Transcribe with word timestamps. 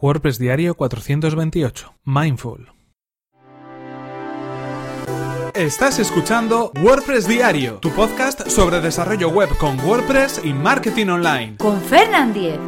WordPress 0.00 0.38
Diario 0.38 0.74
428. 0.76 1.94
Mindful. 2.04 2.70
Estás 5.54 5.98
escuchando 5.98 6.70
WordPress 6.80 7.26
Diario, 7.26 7.78
tu 7.80 7.90
podcast 7.90 8.48
sobre 8.48 8.80
desarrollo 8.80 9.28
web 9.30 9.48
con 9.58 9.80
WordPress 9.80 10.42
y 10.44 10.52
marketing 10.52 11.08
online. 11.08 11.56
Con 11.56 11.80
Fernand 11.80 12.32
Diez. 12.32 12.60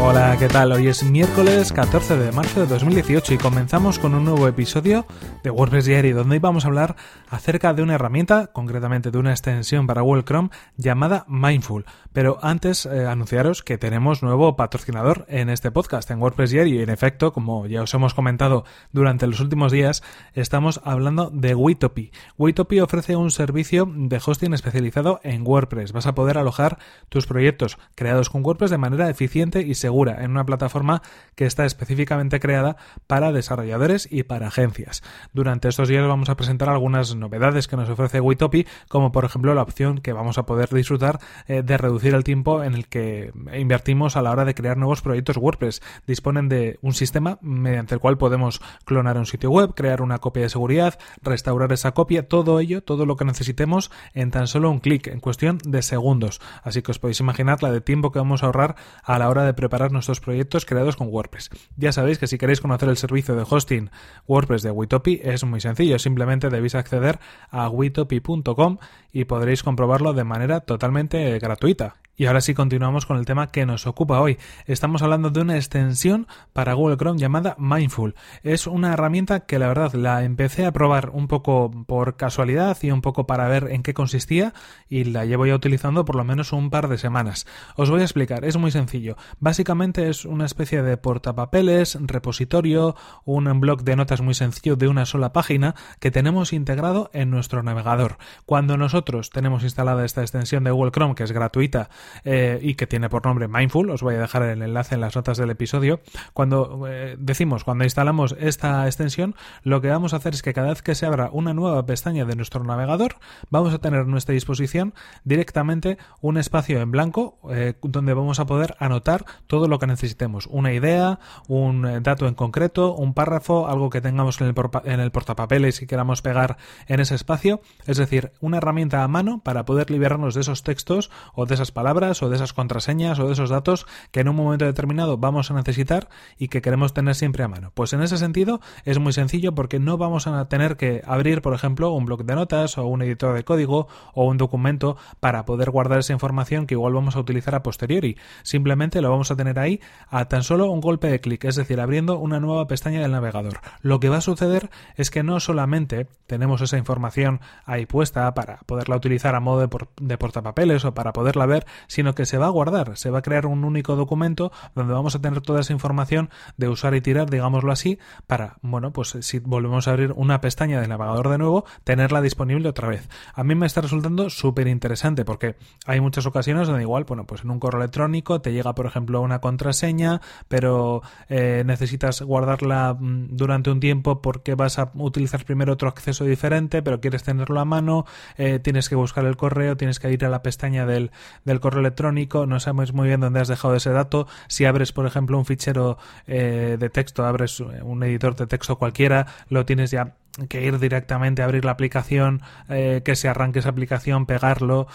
Hola, 0.00 0.27
¿qué 0.38 0.46
tal? 0.46 0.70
Hoy 0.70 0.86
es 0.86 1.02
miércoles 1.02 1.72
14 1.72 2.16
de 2.16 2.30
marzo 2.30 2.60
de 2.60 2.66
2018 2.66 3.34
y 3.34 3.38
comenzamos 3.38 3.98
con 3.98 4.14
un 4.14 4.24
nuevo 4.24 4.46
episodio 4.46 5.04
de 5.42 5.50
WordPress 5.50 5.86
Diary 5.86 6.12
donde 6.12 6.36
hoy 6.36 6.38
vamos 6.38 6.64
a 6.64 6.68
hablar 6.68 6.94
acerca 7.28 7.74
de 7.74 7.82
una 7.82 7.96
herramienta, 7.96 8.46
concretamente 8.48 9.10
de 9.10 9.18
una 9.18 9.32
extensión 9.32 9.88
para 9.88 10.02
Google 10.02 10.22
Chrome 10.22 10.50
llamada 10.76 11.24
Mindful. 11.26 11.86
Pero 12.12 12.38
antes 12.40 12.86
eh, 12.86 13.06
anunciaros 13.06 13.64
que 13.64 13.78
tenemos 13.78 14.22
nuevo 14.22 14.54
patrocinador 14.54 15.24
en 15.28 15.50
este 15.50 15.72
podcast, 15.72 16.08
en 16.10 16.20
WordPress 16.20 16.50
Diary 16.50 16.78
y 16.78 16.82
en 16.82 16.90
efecto, 16.90 17.32
como 17.32 17.66
ya 17.66 17.82
os 17.82 17.92
hemos 17.94 18.14
comentado 18.14 18.64
durante 18.92 19.26
los 19.26 19.40
últimos 19.40 19.72
días, 19.72 20.04
estamos 20.34 20.80
hablando 20.84 21.30
de 21.30 21.56
Witopi. 21.56 22.12
Witopi 22.38 22.78
ofrece 22.78 23.16
un 23.16 23.32
servicio 23.32 23.90
de 23.92 24.20
hosting 24.24 24.54
especializado 24.54 25.18
en 25.24 25.44
WordPress. 25.44 25.92
Vas 25.92 26.06
a 26.06 26.14
poder 26.14 26.38
alojar 26.38 26.78
tus 27.08 27.26
proyectos 27.26 27.76
creados 27.96 28.30
con 28.30 28.44
WordPress 28.44 28.70
de 28.70 28.78
manera 28.78 29.10
eficiente 29.10 29.62
y 29.62 29.74
segura 29.74 30.27
en 30.28 30.32
una 30.32 30.46
plataforma 30.46 31.02
que 31.34 31.46
está 31.46 31.64
específicamente 31.64 32.40
creada 32.40 32.76
para 33.06 33.32
desarrolladores 33.32 34.08
y 34.10 34.22
para 34.22 34.48
agencias. 34.48 35.02
Durante 35.32 35.68
estos 35.68 35.88
días 35.88 36.06
vamos 36.06 36.28
a 36.28 36.36
presentar 36.36 36.68
algunas 36.68 37.14
novedades 37.16 37.66
que 37.66 37.76
nos 37.76 37.88
ofrece 37.88 38.20
Witopi, 38.20 38.66
como 38.88 39.10
por 39.12 39.24
ejemplo 39.24 39.54
la 39.54 39.62
opción 39.62 39.98
que 39.98 40.12
vamos 40.12 40.38
a 40.38 40.44
poder 40.44 40.68
disfrutar 40.68 41.18
eh, 41.46 41.62
de 41.62 41.76
reducir 41.76 42.14
el 42.14 42.24
tiempo 42.24 42.62
en 42.62 42.74
el 42.74 42.88
que 42.88 43.32
invertimos 43.54 44.16
a 44.16 44.22
la 44.22 44.30
hora 44.30 44.44
de 44.44 44.54
crear 44.54 44.76
nuevos 44.76 45.02
proyectos 45.02 45.36
WordPress. 45.36 45.82
Disponen 46.06 46.48
de 46.48 46.78
un 46.82 46.94
sistema 46.94 47.38
mediante 47.40 47.94
el 47.94 48.00
cual 48.00 48.18
podemos 48.18 48.60
clonar 48.84 49.16
un 49.16 49.26
sitio 49.26 49.50
web, 49.50 49.74
crear 49.74 50.02
una 50.02 50.18
copia 50.18 50.42
de 50.42 50.48
seguridad, 50.48 50.98
restaurar 51.22 51.72
esa 51.72 51.92
copia, 51.92 52.28
todo 52.28 52.60
ello, 52.60 52.82
todo 52.82 53.06
lo 53.06 53.16
que 53.16 53.24
necesitemos 53.24 53.90
en 54.14 54.30
tan 54.30 54.46
solo 54.46 54.70
un 54.70 54.80
clic, 54.80 55.06
en 55.06 55.20
cuestión 55.20 55.58
de 55.64 55.82
segundos. 55.82 56.40
Así 56.62 56.82
que 56.82 56.90
os 56.90 56.98
podéis 56.98 57.20
imaginar 57.20 57.62
la 57.62 57.72
de 57.72 57.80
tiempo 57.80 58.12
que 58.12 58.18
vamos 58.18 58.42
a 58.42 58.46
ahorrar 58.46 58.76
a 59.02 59.18
la 59.18 59.28
hora 59.28 59.44
de 59.44 59.54
preparar 59.54 59.92
nuestros 59.92 60.17
proyectos 60.20 60.64
creados 60.64 60.96
con 60.96 61.08
WordPress. 61.08 61.50
Ya 61.76 61.92
sabéis 61.92 62.18
que 62.18 62.26
si 62.26 62.38
queréis 62.38 62.60
conocer 62.60 62.88
el 62.88 62.96
servicio 62.96 63.36
de 63.36 63.44
hosting 63.48 63.90
WordPress 64.26 64.62
de 64.62 64.70
Witopi 64.70 65.20
es 65.22 65.44
muy 65.44 65.60
sencillo, 65.60 65.98
simplemente 65.98 66.50
debéis 66.50 66.74
acceder 66.74 67.18
a 67.50 67.68
witopi.com 67.68 68.78
y 69.12 69.24
podréis 69.24 69.62
comprobarlo 69.62 70.12
de 70.12 70.24
manera 70.24 70.60
totalmente 70.60 71.38
gratuita. 71.38 71.96
Y 72.20 72.26
ahora 72.26 72.40
sí 72.40 72.52
continuamos 72.52 73.06
con 73.06 73.16
el 73.16 73.26
tema 73.26 73.46
que 73.46 73.64
nos 73.64 73.86
ocupa 73.86 74.20
hoy. 74.20 74.38
Estamos 74.66 75.02
hablando 75.02 75.30
de 75.30 75.40
una 75.40 75.54
extensión 75.54 76.26
para 76.52 76.72
Google 76.72 76.96
Chrome 76.96 77.20
llamada 77.20 77.54
Mindful. 77.60 78.16
Es 78.42 78.66
una 78.66 78.92
herramienta 78.92 79.46
que 79.46 79.60
la 79.60 79.68
verdad 79.68 79.92
la 79.92 80.24
empecé 80.24 80.66
a 80.66 80.72
probar 80.72 81.10
un 81.10 81.28
poco 81.28 81.70
por 81.86 82.16
casualidad 82.16 82.76
y 82.82 82.90
un 82.90 83.02
poco 83.02 83.28
para 83.28 83.46
ver 83.46 83.68
en 83.70 83.84
qué 83.84 83.94
consistía 83.94 84.52
y 84.88 85.04
la 85.04 85.26
llevo 85.26 85.46
ya 85.46 85.54
utilizando 85.54 86.04
por 86.04 86.16
lo 86.16 86.24
menos 86.24 86.52
un 86.52 86.70
par 86.70 86.88
de 86.88 86.98
semanas. 86.98 87.46
Os 87.76 87.88
voy 87.88 88.00
a 88.00 88.04
explicar, 88.04 88.44
es 88.44 88.56
muy 88.56 88.72
sencillo. 88.72 89.16
Básicamente 89.38 90.08
es 90.08 90.24
una 90.24 90.44
especie 90.44 90.82
de 90.82 90.96
portapapeles, 90.96 91.98
repositorio, 92.00 92.96
un 93.26 93.60
blog 93.60 93.84
de 93.84 93.94
notas 93.94 94.22
muy 94.22 94.34
sencillo 94.34 94.74
de 94.74 94.88
una 94.88 95.06
sola 95.06 95.32
página 95.32 95.76
que 96.00 96.10
tenemos 96.10 96.52
integrado 96.52 97.10
en 97.12 97.30
nuestro 97.30 97.62
navegador. 97.62 98.18
Cuando 98.44 98.76
nosotros 98.76 99.30
tenemos 99.30 99.62
instalada 99.62 100.04
esta 100.04 100.22
extensión 100.22 100.64
de 100.64 100.72
Google 100.72 100.90
Chrome 100.90 101.14
que 101.14 101.22
es 101.22 101.30
gratuita 101.30 101.90
eh, 102.24 102.58
y 102.62 102.74
que 102.74 102.86
tiene 102.86 103.08
por 103.08 103.24
nombre 103.24 103.48
Mindful, 103.48 103.90
os 103.90 104.02
voy 104.02 104.14
a 104.14 104.20
dejar 104.20 104.42
el 104.42 104.62
enlace 104.62 104.94
en 104.94 105.00
las 105.00 105.16
notas 105.16 105.38
del 105.38 105.50
episodio, 105.50 106.00
cuando 106.32 106.86
eh, 106.88 107.16
decimos, 107.18 107.64
cuando 107.64 107.84
instalamos 107.84 108.36
esta 108.38 108.86
extensión, 108.86 109.34
lo 109.62 109.80
que 109.80 109.88
vamos 109.88 110.12
a 110.12 110.16
hacer 110.16 110.34
es 110.34 110.42
que 110.42 110.52
cada 110.52 110.68
vez 110.68 110.82
que 110.82 110.94
se 110.94 111.06
abra 111.06 111.30
una 111.32 111.54
nueva 111.54 111.84
pestaña 111.86 112.24
de 112.24 112.36
nuestro 112.36 112.64
navegador, 112.64 113.16
vamos 113.50 113.74
a 113.74 113.78
tener 113.78 114.00
a 114.00 114.04
nuestra 114.04 114.34
disposición 114.34 114.94
directamente 115.24 115.98
un 116.20 116.38
espacio 116.38 116.80
en 116.80 116.90
blanco 116.90 117.38
eh, 117.50 117.74
donde 117.82 118.14
vamos 118.14 118.40
a 118.40 118.46
poder 118.46 118.76
anotar 118.78 119.24
todo 119.46 119.68
lo 119.68 119.78
que 119.78 119.86
necesitemos, 119.86 120.46
una 120.46 120.72
idea, 120.72 121.18
un 121.46 122.02
dato 122.02 122.26
en 122.26 122.34
concreto, 122.34 122.94
un 122.94 123.14
párrafo, 123.14 123.68
algo 123.68 123.90
que 123.90 124.00
tengamos 124.00 124.40
en 124.40 124.48
el, 124.48 124.54
en 124.84 125.00
el 125.00 125.10
portapapeles 125.10 125.82
y 125.82 125.86
queramos 125.86 126.22
pegar 126.22 126.56
en 126.86 127.00
ese 127.00 127.14
espacio, 127.14 127.60
es 127.86 127.96
decir, 127.96 128.32
una 128.40 128.58
herramienta 128.58 129.02
a 129.02 129.08
mano 129.08 129.40
para 129.42 129.64
poder 129.64 129.90
liberarnos 129.90 130.34
de 130.34 130.40
esos 130.40 130.62
textos 130.62 131.10
o 131.34 131.46
de 131.46 131.54
esas 131.54 131.72
palabras 131.72 131.97
o 131.98 132.28
de 132.28 132.36
esas 132.36 132.52
contraseñas 132.52 133.18
o 133.18 133.26
de 133.26 133.32
esos 133.32 133.50
datos 133.50 133.86
que 134.12 134.20
en 134.20 134.28
un 134.28 134.36
momento 134.36 134.64
determinado 134.64 135.18
vamos 135.18 135.50
a 135.50 135.54
necesitar 135.54 136.08
y 136.38 136.46
que 136.46 136.62
queremos 136.62 136.94
tener 136.94 137.16
siempre 137.16 137.42
a 137.42 137.48
mano. 137.48 137.72
Pues 137.74 137.92
en 137.92 138.02
ese 138.02 138.18
sentido 138.18 138.60
es 138.84 139.00
muy 139.00 139.12
sencillo 139.12 139.52
porque 139.54 139.80
no 139.80 139.98
vamos 139.98 140.28
a 140.28 140.48
tener 140.48 140.76
que 140.76 141.02
abrir, 141.04 141.42
por 141.42 141.54
ejemplo, 141.54 141.90
un 141.90 142.04
bloc 142.04 142.22
de 142.22 142.36
notas 142.36 142.78
o 142.78 142.86
un 142.86 143.02
editor 143.02 143.34
de 143.34 143.42
código 143.42 143.88
o 144.14 144.26
un 144.26 144.38
documento 144.38 144.96
para 145.18 145.44
poder 145.44 145.70
guardar 145.70 145.98
esa 145.98 146.12
información 146.12 146.66
que 146.66 146.74
igual 146.74 146.92
vamos 146.92 147.16
a 147.16 147.20
utilizar 147.20 147.56
a 147.56 147.64
posteriori. 147.64 148.16
Simplemente 148.44 149.02
lo 149.02 149.10
vamos 149.10 149.32
a 149.32 149.36
tener 149.36 149.58
ahí 149.58 149.80
a 150.08 150.26
tan 150.26 150.44
solo 150.44 150.70
un 150.70 150.80
golpe 150.80 151.08
de 151.08 151.20
clic, 151.20 151.44
es 151.44 151.56
decir, 151.56 151.80
abriendo 151.80 152.18
una 152.18 152.38
nueva 152.38 152.68
pestaña 152.68 153.00
del 153.00 153.10
navegador. 153.10 153.60
Lo 153.82 153.98
que 153.98 154.08
va 154.08 154.18
a 154.18 154.20
suceder 154.20 154.70
es 154.94 155.10
que 155.10 155.24
no 155.24 155.40
solamente 155.40 156.06
tenemos 156.28 156.60
esa 156.60 156.78
información 156.78 157.40
ahí 157.64 157.86
puesta 157.86 158.32
para 158.34 158.58
poderla 158.66 158.96
utilizar 158.96 159.34
a 159.34 159.40
modo 159.40 159.66
de, 159.66 159.68
de 160.00 160.18
portapapeles 160.18 160.84
o 160.84 160.94
para 160.94 161.12
poderla 161.12 161.46
ver, 161.46 161.66
sino 161.88 162.14
que 162.14 162.24
se 162.24 162.38
va 162.38 162.46
a 162.46 162.50
guardar, 162.50 162.96
se 162.96 163.10
va 163.10 163.18
a 163.18 163.22
crear 163.22 163.46
un 163.46 163.64
único 163.64 163.96
documento 163.96 164.52
donde 164.76 164.94
vamos 164.94 165.16
a 165.16 165.20
tener 165.20 165.40
toda 165.40 165.60
esa 165.60 165.72
información 165.72 166.30
de 166.56 166.68
usar 166.68 166.94
y 166.94 167.00
tirar, 167.00 167.28
digámoslo 167.28 167.72
así, 167.72 167.98
para, 168.28 168.58
bueno, 168.62 168.92
pues 168.92 169.16
si 169.20 169.40
volvemos 169.40 169.88
a 169.88 169.92
abrir 169.92 170.12
una 170.12 170.40
pestaña 170.40 170.80
del 170.80 170.90
navegador 170.90 171.28
de 171.30 171.38
nuevo, 171.38 171.64
tenerla 171.82 172.20
disponible 172.20 172.68
otra 172.68 172.88
vez. 172.88 173.08
A 173.34 173.42
mí 173.42 173.54
me 173.54 173.66
está 173.66 173.80
resultando 173.80 174.30
súper 174.30 174.68
interesante 174.68 175.24
porque 175.24 175.56
hay 175.86 176.00
muchas 176.00 176.26
ocasiones 176.26 176.68
donde 176.68 176.82
igual, 176.82 177.04
bueno, 177.04 177.24
pues 177.26 177.42
en 177.42 177.50
un 177.50 177.58
correo 177.58 177.80
electrónico 177.80 178.40
te 178.40 178.52
llega, 178.52 178.74
por 178.74 178.86
ejemplo, 178.86 179.20
una 179.20 179.40
contraseña, 179.40 180.20
pero 180.48 181.02
eh, 181.28 181.62
necesitas 181.66 182.22
guardarla 182.22 182.94
mm, 182.98 183.36
durante 183.36 183.70
un 183.70 183.80
tiempo 183.80 184.20
porque 184.20 184.54
vas 184.54 184.78
a 184.78 184.90
utilizar 184.94 185.44
primero 185.44 185.72
otro 185.72 185.88
acceso 185.88 186.24
diferente, 186.24 186.82
pero 186.82 187.00
quieres 187.00 187.22
tenerlo 187.22 187.60
a 187.60 187.64
mano, 187.64 188.04
eh, 188.36 188.58
tienes 188.58 188.88
que 188.88 188.94
buscar 188.94 189.24
el 189.24 189.36
correo, 189.36 189.76
tienes 189.76 189.98
que 189.98 190.12
ir 190.12 190.24
a 190.24 190.28
la 190.28 190.42
pestaña 190.42 190.86
del, 190.86 191.10
del 191.44 191.60
correo 191.60 191.67
electrónico, 191.76 192.46
no 192.46 192.60
sabemos 192.60 192.92
muy 192.92 193.08
bien 193.08 193.20
dónde 193.20 193.40
has 193.40 193.48
dejado 193.48 193.74
ese 193.74 193.90
dato. 193.90 194.26
Si 194.48 194.64
abres, 194.64 194.92
por 194.92 195.06
ejemplo, 195.06 195.38
un 195.38 195.44
fichero 195.44 195.98
eh, 196.26 196.76
de 196.78 196.90
texto, 196.90 197.24
abres 197.24 197.60
un 197.60 198.02
editor 198.02 198.36
de 198.36 198.46
texto 198.46 198.76
cualquiera, 198.76 199.26
lo 199.48 199.64
tienes 199.64 199.90
ya 199.90 200.14
que 200.48 200.64
ir 200.64 200.78
directamente 200.78 201.42
a 201.42 201.46
abrir 201.46 201.64
la 201.64 201.72
aplicación, 201.72 202.42
eh, 202.68 203.02
que 203.04 203.16
se 203.16 203.28
arranque 203.28 203.58
esa 203.58 203.70
aplicación, 203.70 204.26
pegarlo, 204.26 204.86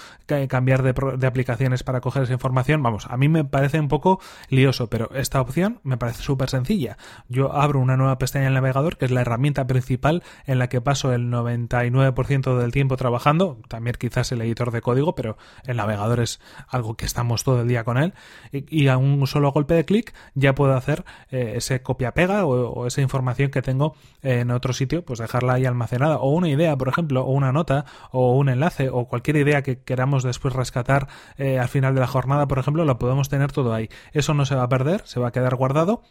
cambiar 0.48 0.84
de, 0.84 0.94
de, 1.18 1.28
aplicaciones 1.28 1.84
para 1.84 2.02
coger 2.02 2.24
esa 2.24 2.34
información. 2.34 2.81
Vamos, 2.81 3.08
a 3.09 3.18
mí 3.18 3.28
me 3.28 3.44
parece 3.44 3.80
un 3.80 3.88
poco 3.88 4.20
lioso, 4.50 4.88
pero 4.88 5.09
esta 5.14 5.42
opción 5.42 5.80
me 5.84 5.98
parece 5.98 6.24
súper 6.24 6.50
sencilla. 6.50 6.98
Yo 7.28 7.53
abro 7.53 7.80
una 7.80 7.98
nueva 7.98 8.18
pestaña 8.18 8.46
en 8.46 8.50
el 8.50 8.53
navegador, 8.56 8.98
que 8.98 9.06
es 9.06 9.12
la 9.12 9.22
herramienta 9.22 9.68
principal 9.68 10.24
en 10.46 10.59
la 10.59 10.70
que 10.70 10.82
paso 10.82 11.14
el 11.14 11.30
99% 11.30 12.58
del 12.58 12.72
tiempo 12.72 12.98
trabajando, 12.98 13.59
también 13.68 13.96
quizás 14.00 14.32
el 14.32 14.42
editor 14.42 14.72
de 14.72 14.82
código, 14.82 15.16
pero 15.16 15.38
el 15.66 15.78
navegador 15.78 16.20
es 16.20 16.40
algo 16.68 16.96
que 16.96 17.06
estamos 17.06 17.44
todo 17.44 17.62
el 17.62 17.68
día 17.68 17.84
con 17.84 17.98
él, 17.98 18.14
y, 18.52 18.88
a 18.88 18.98
un 18.98 19.26
solo 19.28 19.52
golpe 19.52 19.74
de 19.74 19.86
clic 19.86 20.14
ya 20.36 20.53
puedo 20.56 20.76
hacer 20.76 21.06
eh, 21.32 21.53
ese 21.56 21.82
copia-pega 21.82 22.46
o, 22.46 22.86
esa 22.86 23.02
información 23.02 23.50
que 23.50 23.62
tengo 23.62 23.96
en 24.22 24.52
otro 24.52 24.74
sitio, 24.74 25.03
pues 25.03 25.22
dejarla 25.34 25.54
ahí 25.54 25.66
almacenada, 25.66 26.18
o 26.18 26.30
una 26.30 26.50
idea, 26.50 26.78
por 26.78 26.90
ejemplo, 26.90 27.24
o 27.24 27.32
una 27.32 27.52
nota, 27.52 27.86
o 28.12 28.38
un 28.38 28.50
enlace, 28.50 28.90
o 28.90 29.06
cualquier 29.06 29.38
idea 29.38 29.64
que 29.64 29.82
queramos 29.82 30.24
después 30.24 30.53
rescatar 30.53 31.08
eh, 31.38 31.58
al 31.59 31.70
final 31.70 31.96
de 31.96 32.02
la 32.02 32.08
jornada, 32.08 32.47
por 32.47 32.59
ejemplo, 32.59 32.85
lo 32.85 33.00
podemos 33.00 33.30
tener 33.30 33.52
todo 33.52 33.74
ahí. 33.74 33.90
Eso 34.12 34.35
no 34.35 34.46
se 34.46 34.56
va 34.56 34.64
a 34.64 34.70
perder, 34.70 35.02
se 35.06 35.20
va 35.20 35.30
a 35.30 35.32
quedar 35.32 35.56
guardado 35.56 36.03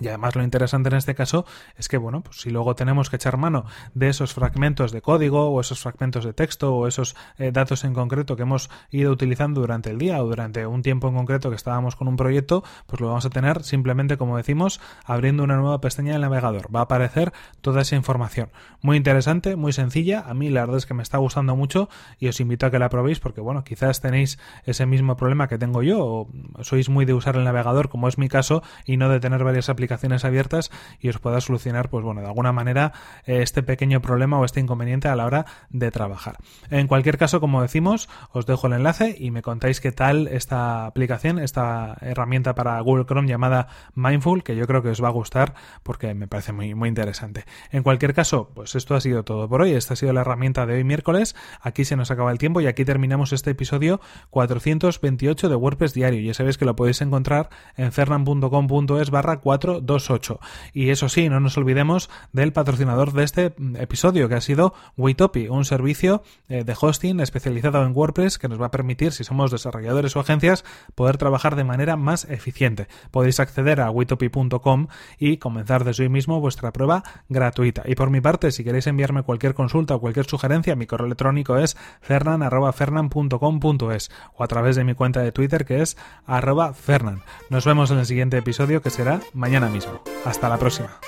y 0.00 0.08
además 0.08 0.34
lo 0.34 0.42
interesante 0.42 0.88
en 0.88 0.96
este 0.96 1.14
caso 1.14 1.46
es 1.76 1.88
que, 1.88 1.98
bueno, 1.98 2.22
pues 2.22 2.40
si 2.40 2.50
luego 2.50 2.74
tenemos 2.74 3.10
que 3.10 3.16
echar 3.16 3.36
mano 3.36 3.64
de 3.94 4.08
esos 4.08 4.34
fragmentos 4.34 4.90
de 4.90 5.00
código 5.00 5.50
o 5.50 5.60
esos 5.60 5.80
fragmentos 5.80 6.24
de 6.24 6.32
texto 6.32 6.74
o 6.74 6.88
esos 6.88 7.14
eh, 7.38 7.52
datos 7.52 7.84
en 7.84 7.94
concreto 7.94 8.34
que 8.34 8.42
hemos 8.42 8.70
ido 8.90 9.12
utilizando 9.12 9.60
durante 9.60 9.90
el 9.90 9.98
día 9.98 10.20
o 10.20 10.26
durante 10.26 10.66
un 10.66 10.82
tiempo 10.82 11.06
en 11.08 11.14
concreto 11.14 11.48
que 11.48 11.54
estábamos 11.54 11.94
con 11.94 12.08
un 12.08 12.16
proyecto, 12.16 12.64
pues 12.86 13.00
lo 13.00 13.06
vamos 13.06 13.24
a 13.24 13.30
tener 13.30 13.62
simplemente, 13.62 14.16
como 14.16 14.36
decimos, 14.36 14.80
abriendo 15.04 15.44
una 15.44 15.56
nueva 15.56 15.80
pestaña 15.80 16.14
del 16.14 16.22
navegador. 16.22 16.74
Va 16.74 16.80
a 16.80 16.84
aparecer 16.84 17.32
toda 17.60 17.82
esa 17.82 17.94
información. 17.94 18.50
Muy 18.82 18.96
interesante, 18.96 19.54
muy 19.54 19.72
sencilla. 19.72 20.24
A 20.26 20.34
mí 20.34 20.50
la 20.50 20.62
verdad 20.62 20.78
es 20.78 20.86
que 20.86 20.94
me 20.94 21.04
está 21.04 21.18
gustando 21.18 21.54
mucho 21.54 21.88
y 22.18 22.26
os 22.26 22.40
invito 22.40 22.66
a 22.66 22.72
que 22.72 22.80
la 22.80 22.88
probéis 22.88 23.20
porque, 23.20 23.40
bueno, 23.40 23.62
quizás 23.62 24.00
tenéis 24.00 24.40
ese 24.64 24.86
mismo 24.86 25.16
problema 25.16 25.46
que 25.46 25.56
tengo 25.56 25.84
yo 25.84 26.04
o 26.04 26.28
sois 26.62 26.88
muy 26.88 27.04
de 27.04 27.14
usar 27.14 27.36
el 27.36 27.44
navegador 27.44 27.88
como 27.88 28.08
es 28.08 28.18
mi 28.18 28.28
caso 28.28 28.62
y 28.84 28.96
no 28.96 29.08
de 29.08 29.20
tener 29.20 29.44
varias 29.44 29.68
aplicaciones 29.68 29.83
aplicaciones 29.84 30.24
abiertas 30.24 30.70
y 30.98 31.10
os 31.10 31.18
pueda 31.18 31.40
solucionar, 31.40 31.90
pues 31.90 32.04
bueno, 32.04 32.22
de 32.22 32.26
alguna 32.26 32.52
manera 32.52 32.92
eh, 33.26 33.42
este 33.42 33.62
pequeño 33.62 34.00
problema 34.00 34.38
o 34.38 34.44
este 34.44 34.60
inconveniente 34.60 35.08
a 35.08 35.16
la 35.16 35.26
hora 35.26 35.44
de 35.68 35.90
trabajar. 35.90 36.38
En 36.70 36.86
cualquier 36.86 37.18
caso, 37.18 37.40
como 37.40 37.60
decimos, 37.60 38.08
os 38.32 38.46
dejo 38.46 38.66
el 38.66 38.72
enlace 38.74 39.14
y 39.18 39.30
me 39.30 39.42
contáis 39.42 39.80
qué 39.80 39.92
tal 39.92 40.28
esta 40.28 40.86
aplicación, 40.86 41.38
esta 41.38 41.98
herramienta 42.00 42.54
para 42.54 42.80
Google 42.80 43.04
Chrome 43.04 43.28
llamada 43.28 43.68
Mindful, 43.94 44.42
que 44.42 44.56
yo 44.56 44.66
creo 44.66 44.82
que 44.82 44.88
os 44.88 45.02
va 45.02 45.08
a 45.08 45.12
gustar 45.12 45.54
porque 45.82 46.14
me 46.14 46.28
parece 46.28 46.52
muy, 46.52 46.74
muy 46.74 46.88
interesante. 46.88 47.44
En 47.70 47.82
cualquier 47.82 48.14
caso, 48.14 48.50
pues 48.54 48.74
esto 48.74 48.94
ha 48.94 49.00
sido 49.00 49.22
todo 49.22 49.48
por 49.48 49.60
hoy. 49.60 49.72
Esta 49.72 49.94
ha 49.94 49.96
sido 49.96 50.14
la 50.14 50.22
herramienta 50.22 50.64
de 50.64 50.74
hoy 50.74 50.84
miércoles. 50.84 51.36
Aquí 51.60 51.84
se 51.84 51.96
nos 51.96 52.10
acaba 52.10 52.32
el 52.32 52.38
tiempo 52.38 52.62
y 52.62 52.66
aquí 52.66 52.86
terminamos 52.86 53.32
este 53.34 53.50
episodio 53.50 54.00
428 54.30 55.48
de 55.48 55.54
WordPress 55.54 55.92
Diario. 55.92 56.22
Ya 56.22 56.32
sabéis 56.32 56.56
que 56.56 56.64
lo 56.64 56.74
podéis 56.74 57.02
encontrar 57.02 57.50
en 57.76 57.92
fernan.com.es 57.92 59.10
barra 59.10 59.40
428. 59.80 60.40
Y 60.72 60.90
eso 60.90 61.08
sí, 61.08 61.28
no 61.28 61.40
nos 61.40 61.56
olvidemos 61.56 62.10
del 62.32 62.52
patrocinador 62.52 63.12
de 63.12 63.24
este 63.24 63.54
episodio, 63.78 64.28
que 64.28 64.36
ha 64.36 64.40
sido 64.40 64.74
Waitopi, 64.96 65.48
un 65.48 65.64
servicio 65.64 66.22
eh, 66.48 66.62
de 66.64 66.74
hosting 66.78 67.18
especializado 67.20 67.84
en 67.84 67.92
WordPress 67.94 68.38
que 68.38 68.48
nos 68.48 68.60
va 68.60 68.66
a 68.66 68.70
permitir, 68.70 69.12
si 69.12 69.24
somos 69.24 69.50
desarrolladores 69.50 70.14
o 70.16 70.20
agencias, 70.20 70.64
poder 70.94 71.16
trabajar 71.16 71.56
de 71.56 71.64
manera 71.64 71.96
más 71.96 72.24
eficiente. 72.24 72.88
Podéis 73.10 73.40
acceder 73.40 73.80
a 73.80 73.90
waitopi.com 73.90 74.88
y 75.18 75.38
comenzar 75.38 75.84
desde 75.84 76.04
hoy 76.04 76.08
mismo 76.08 76.40
vuestra 76.40 76.72
prueba 76.72 77.02
gratuita. 77.28 77.82
Y 77.86 77.94
por 77.94 78.10
mi 78.10 78.20
parte, 78.20 78.52
si 78.52 78.64
queréis 78.64 78.86
enviarme 78.86 79.22
cualquier 79.22 79.54
consulta 79.54 79.94
o 79.94 80.00
cualquier 80.00 80.26
sugerencia, 80.26 80.76
mi 80.76 80.86
correo 80.86 81.06
electrónico 81.06 81.56
es 81.56 81.76
fernan.fernan.com.es 82.00 84.10
o 84.34 84.44
a 84.44 84.46
través 84.46 84.76
de 84.76 84.84
mi 84.84 84.94
cuenta 84.94 85.20
de 85.20 85.32
Twitter 85.32 85.64
que 85.64 85.80
es 85.82 85.96
arroba 86.26 86.74
fernan. 86.74 87.22
Nos 87.50 87.64
vemos 87.64 87.90
en 87.90 87.98
el 87.98 88.06
siguiente 88.06 88.38
episodio 88.38 88.82
que 88.82 88.90
será 88.90 89.20
mismo. 89.68 90.00
Hasta 90.24 90.48
la 90.48 90.58
próxima. 90.58 90.98